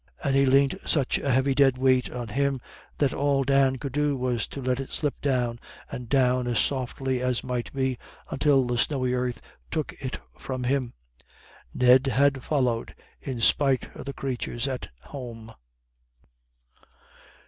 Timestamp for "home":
15.01-15.53